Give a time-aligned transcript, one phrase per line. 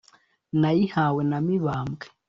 [0.61, 2.05] Nayihawe na Mibambwe,